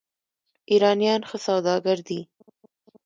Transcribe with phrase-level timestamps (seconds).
[0.71, 2.19] ایرانیان ښه سوداګر دي.